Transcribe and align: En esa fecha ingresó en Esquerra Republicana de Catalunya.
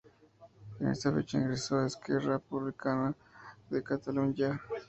En 0.79 0.87
esa 0.87 1.13
fecha 1.13 1.37
ingresó 1.37 1.79
en 1.79 1.85
Esquerra 1.85 2.33
Republicana 2.37 3.13
de 3.69 3.83
Catalunya. 3.83 4.59